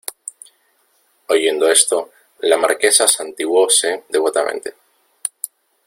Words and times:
oyendo 1.27 1.69
esto, 1.69 2.09
la 2.39 2.57
Marquesa 2.57 3.07
santiguóse 3.07 4.05
devotamente. 4.09 4.73